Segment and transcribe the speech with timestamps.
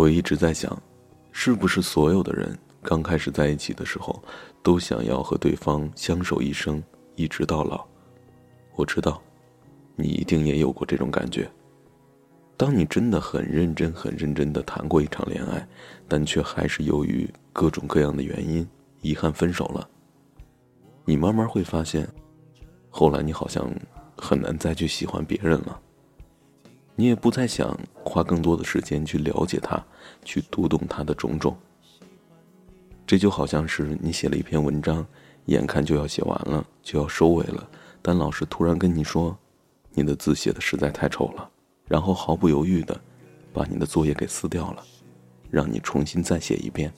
[0.00, 0.82] 我一直在想，
[1.30, 4.18] 是不是所有的人刚开始在一起的时候，
[4.62, 6.82] 都想要和对方相守一生，
[7.16, 7.86] 一直到老？
[8.76, 9.22] 我知道，
[9.96, 11.46] 你一定也有过这种感觉。
[12.56, 15.68] 当你真的很认真、很认真的谈过一场恋爱，
[16.08, 18.66] 但却还是由于各种各样的原因，
[19.02, 19.86] 遗憾分手了。
[21.04, 22.08] 你慢慢会发现，
[22.88, 23.70] 后来你好像
[24.16, 25.78] 很难再去喜欢别人了。
[27.00, 29.82] 你也不再想花更多的时间去了解他，
[30.22, 31.56] 去读懂他的种种。
[33.06, 35.06] 这就好像是你写了一篇文章，
[35.46, 37.66] 眼看就要写完了，就要收尾了，
[38.02, 39.34] 但老师突然跟你说，
[39.94, 41.48] 你的字写的实在太丑了，
[41.86, 43.00] 然后毫不犹豫的
[43.50, 44.84] 把你的作业给撕掉了，
[45.50, 46.92] 让你重新再写一遍。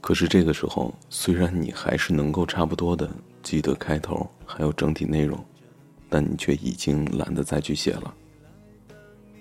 [0.00, 3.10] 可是这个时候，虽然你还是能够差不多的
[3.42, 5.38] 记得开头还有整体内容，
[6.08, 8.14] 但你却已经懒得再去写了。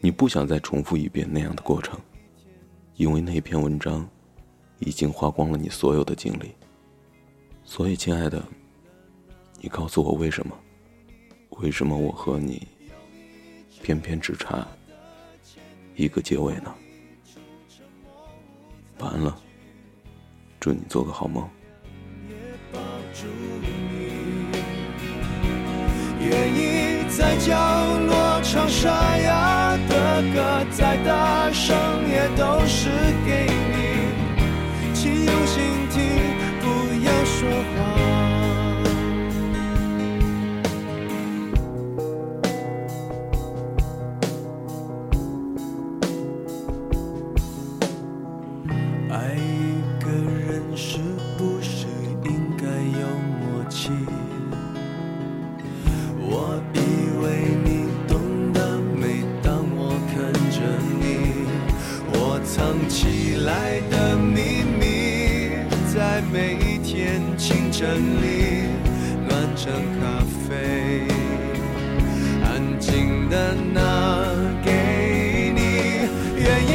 [0.00, 1.98] 你不想再重复一遍那样的过程，
[2.94, 4.08] 因为那篇文章
[4.78, 6.54] 已经花光了你所有的精力。
[7.64, 8.42] 所以，亲爱的，
[9.60, 10.56] 你告诉我为什么？
[11.58, 12.68] 为什么我和你
[13.82, 14.66] 偏偏只差
[15.94, 16.74] 一个结尾呢？
[18.98, 19.36] 晚安了。
[20.60, 21.48] 祝你做个好梦。
[26.20, 27.54] 愿意在角
[28.06, 29.45] 落唱沙哑
[30.34, 31.76] 歌，再大声
[32.08, 32.88] 也都是
[62.76, 65.48] 藏起来的秘密，
[65.94, 67.88] 在每一天清晨
[68.20, 68.68] 里，
[69.26, 71.08] 暖成咖啡，
[72.44, 73.80] 安静的拿
[74.62, 75.60] 给你。
[76.36, 76.70] 愿意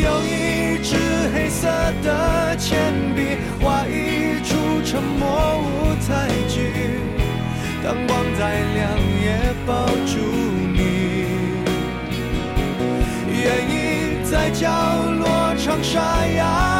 [0.00, 0.94] 用一支
[1.34, 1.66] 黑色
[2.04, 4.54] 的铅笔，画一出
[4.84, 5.66] 沉默舞
[6.06, 6.70] 台剧。
[7.82, 9.26] 当光再亮，也
[9.66, 10.20] 抱住
[10.72, 10.78] 你。
[13.42, 14.70] 愿意在角
[15.18, 15.21] 落
[15.62, 16.71] 唱沙哑。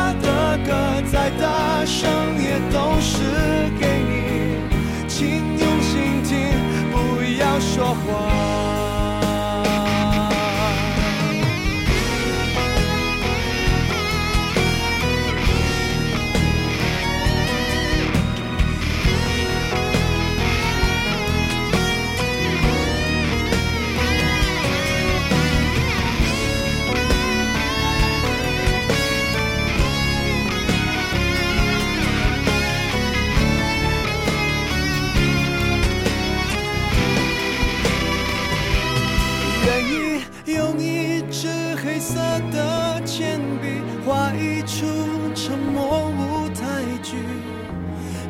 [40.55, 41.49] 用一支
[41.83, 42.17] 黑色
[42.51, 44.87] 的铅笔画一出
[45.35, 47.17] 沉默舞台剧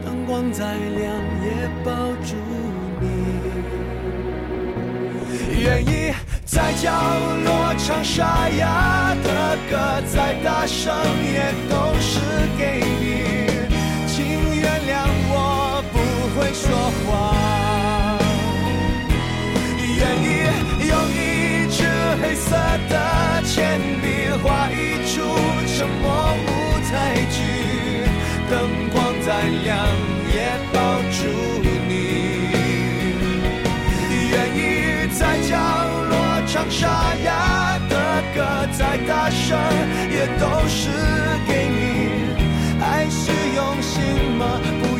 [0.05, 1.93] 灯光再亮也抱
[2.25, 2.37] 住
[3.01, 3.07] 你。
[5.61, 6.13] 愿意
[6.45, 6.91] 在角
[7.45, 10.95] 落唱沙哑的歌再大声
[11.33, 11.53] 也
[28.53, 29.33] 灯光再
[29.65, 29.75] 亮
[30.35, 30.37] 也
[30.75, 30.81] 抱。
[31.13, 31.19] 住
[31.89, 31.93] 你，
[34.31, 34.61] 愿意
[35.13, 35.57] 在角
[36.11, 36.13] 落
[36.47, 37.95] 唱沙哑的
[38.35, 38.39] 歌，
[38.73, 39.59] 再大声
[40.11, 40.91] 也都是
[41.47, 41.81] 给你。
[42.83, 44.03] 爱是用心
[44.37, 44.61] 吗？
[44.83, 44.92] 不。